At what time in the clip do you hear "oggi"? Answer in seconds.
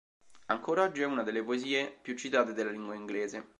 0.79-1.01